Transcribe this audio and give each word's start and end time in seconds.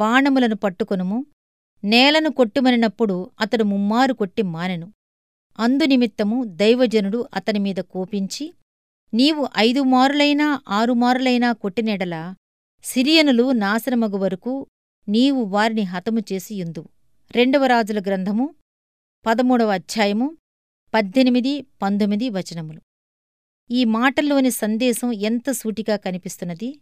బాణములను 0.00 0.56
పట్టుకొనుము 0.56 1.26
నేలను 1.84 2.30
కొట్టుమనినప్పుడు 2.30 3.30
అతడు 3.40 3.64
ముమ్మారు 3.64 4.12
కొట్టి 4.12 4.42
మానెను. 4.42 4.92
అందునిమిత్తము 5.58 6.44
దైవజనుడు 6.44 7.28
అతనిమీద 7.34 7.74
కోపించి 7.74 8.54
నీవు 9.14 9.48
ఐదు 9.58 9.80
మారులైనా 9.80 10.60
ఆరు 10.68 10.92
సిరియనులు 12.84 13.52
నాశనమగు 13.52 14.16
వరకు 14.16 14.66
నీవు 15.08 15.44
వారిని 15.44 15.82
హతము 15.82 16.20
చేసి 16.32 16.54
యుందు 16.54 16.88
రెండవ 17.30 17.66
రాజుల 17.66 17.98
గ్రంథము 17.98 18.54
పదమూడవ 19.26 19.72
అధ్యాయము 19.72 20.36
పద్దెనిమిది 20.94 21.62
పంతొమ్మిది 21.62 22.30
వచనములు. 22.30 22.80
ఈ 23.70 23.84
మాటల్లోని 23.84 24.50
సందేశం 24.50 25.12
ఎంత 25.12 25.50
సూటిగా 25.50 25.96
కనిపిస్తున్నది? 25.96 26.80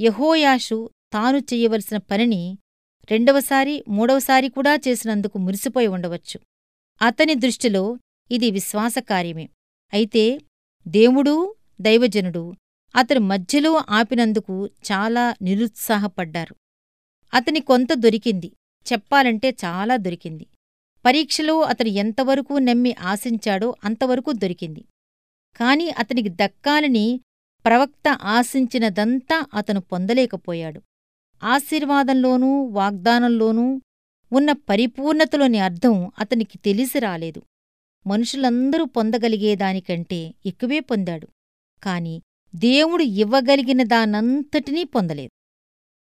యహోయాషు 0.00 0.90
తాను 1.12 1.36
చెయ్యవలసిన 1.38 1.96
పనిని 1.96 2.58
రెండవసారి 3.10 3.84
మూడవసారి 3.88 4.48
కూడా 4.48 4.78
చేసినందుకు 4.88 5.38
మురిసిపోయి 5.38 5.86
ఉండవచ్చు. 5.86 6.40
అతని 7.02 7.34
దృష్టిలో 7.34 7.98
ఇది 8.30 8.50
విశ్వాసకార్యమే. 8.50 9.48
అయితే 9.92 10.40
దేవుడూ 10.88 11.54
దైవజనుడు 11.80 12.54
అతని 12.96 13.18
మధ్యలో 13.18 13.84
ఆపినందుకు 13.90 14.66
చాలా 14.66 15.34
నిరుత్సాహపడ్డారు. 15.42 16.54
అతని 17.34 17.60
కొంత 17.60 17.88
దొరికింది. 17.94 18.52
చెప్పాలంటే 18.92 19.50
చాలా 19.64 19.96
దొరికింది. 19.96 20.46
పరీక్షలో 21.06 21.60
అతను 21.60 21.88
ఎంతవరకు 21.88 22.52
నమ్మి 22.58 22.94
ఆశించాడో 23.00 23.74
అంతవరకు 23.84 24.32
దొరికింది. 24.32 24.84
కాని 25.56 25.90
అతనికి 25.90 26.28
దక్కాలని 26.28 27.20
ప్రవక్త 27.64 28.08
ఆశించినదంతా 28.08 29.46
అతను 29.54 29.80
పొందలేకపోయాడు. 29.80 30.82
ఆశీర్వాదంలోనూ 31.42 32.48
వాగ్దానంలోనూ 32.70 33.66
ఉన్న 34.32 34.52
పరిపూర్ణతలోని 34.68 35.58
అర్థం 35.58 35.94
అతనికి 36.18 36.58
తెలిసి 36.58 36.98
రాలేదు. 36.98 37.40
మనుషులందరూ 38.06 38.84
పొందగలిగేదానికంటే 38.86 40.20
ఎక్కువే 40.46 40.80
పొందాడు. 40.80 41.26
కాని 41.82 42.14
దేవుడు 42.54 43.04
ఇవ్వగలిగిన 43.22 43.82
దానంతటినీ 43.84 44.84
పొందలేదు. 44.84 45.32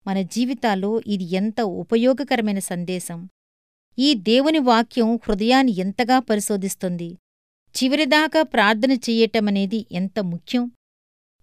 మన 0.06 0.22
జీవితాల్లో 0.34 0.92
ఇది 1.06 1.26
ఎంత 1.34 1.60
ఉపయోగకరమైన 1.82 2.60
సందేశం! 2.60 3.20
ఈ 3.98 4.14
దేవుని 4.24 4.60
వాక్యం 4.60 5.10
హృదయాన్ని 5.18 5.74
ఎంతగా 5.80 6.20
పరిశోధిస్తుంది! 6.20 7.10
చివరిదాకా 7.76 8.42
ప్రార్థన 8.44 8.94
చెయ్యటమనేది 9.08 9.86
ఎంత 9.92 10.20
ముఖ్యం! 10.26 10.64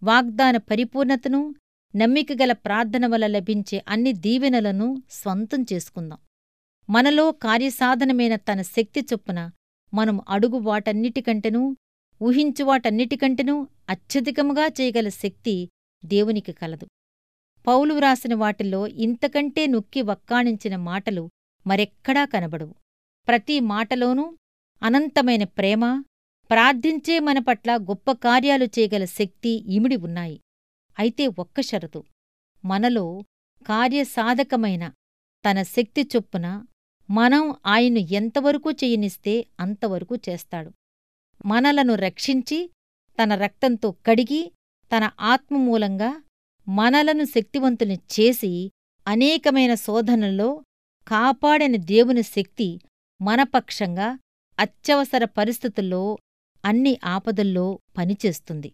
వాగ్దాన 0.02 0.56
పరిపూర్ణతను 0.70 1.40
నమ్మికగల 1.96 2.52
ప్రార్థన 2.52 3.06
వల్ల 3.06 3.26
లభించే 3.26 3.84
అన్ని 3.88 4.12
దీవెనలను 4.12 5.02
స్వంతం 5.10 5.66
చేసుకుందాం. 5.72 6.18
మనలో 6.90 7.32
కార్యసాధనమైన 7.32 8.36
తన 8.36 8.62
శక్తి 8.62 9.00
చొప్పున 9.00 9.50
మనం 9.94 10.20
అడుగు 10.28 10.58
వాటన్నిటికంటెనూ 10.58 11.76
ఊహించు 12.22 12.64
వాటన్నిటికంటెనూ 12.64 13.66
అత్యధికముగా 13.88 14.66
చేయగల 14.80 15.08
శక్తి 15.08 15.68
దేవునికి 16.04 16.52
కలదు. 16.52 16.86
పౌలు 17.66 17.94
వ్రాసిన 17.94 18.34
వాటిల్లో 18.34 18.86
ఇంతకంటే 18.86 19.66
నొక్కి 19.66 20.02
వక్కాణించిన 20.02 20.76
మాటలు 20.76 21.30
మరెక్కడా 21.66 22.24
కనబడవు. 22.24 22.74
ప్రతి 23.28 23.60
మాటలోనూ 23.60 24.38
అనంతమైన 24.82 25.44
ప్రేమ 25.44 26.02
ప్రార్థించే 26.50 27.18
మన 27.18 27.38
పట్ల 27.38 27.76
గొప్ప 27.76 28.12
కార్యాలు 28.12 28.64
చేయగల 28.64 29.04
శక్తి 29.04 29.74
ఇమిడి 29.74 29.96
ఉన్నాయి. 29.96 30.40
అయితే 30.98 31.26
ఒక్క 31.26 31.60
షరతు. 31.60 32.04
మనలో 32.64 33.22
కార్యసాధకమైన 33.66 34.92
తన 35.44 35.62
శక్తి 35.62 36.02
చొప్పున 36.02 36.66
మనం 37.10 37.54
ఆయన్ను 37.66 38.00
ఎంతవరకు 38.00 38.70
చేయనిస్తే 38.70 39.46
అంతవరకు 39.60 40.16
చేస్తాడు. 40.16 40.72
మనలను 41.46 41.94
రక్షించి 41.94 42.70
తన 43.22 43.34
రక్తంతో 43.34 43.90
కడిగి 44.06 44.52
తన 44.96 45.10
ఆత్మమూలంగా 45.20 46.22
మనలను 46.68 47.24
శక్తివంతుని 47.24 47.94
చేసి 47.94 48.70
అనేకమైన 49.06 49.74
శోధనల్లో 49.74 50.64
కాపాడని 51.08 51.78
దేవుని 51.78 52.22
శక్తి 52.22 52.80
మనపక్షంగా 53.22 54.18
అత్యవసర 54.58 55.24
పరిస్థితుల్లో 55.24 56.18
అన్ని 56.64 57.00
ఆపదల్లో 57.04 57.78
పనిచేస్తుంది. 57.98 58.72